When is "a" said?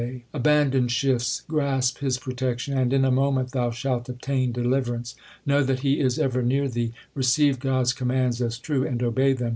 3.05-3.11